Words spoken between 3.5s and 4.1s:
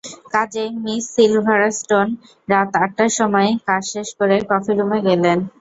কাজ শেষ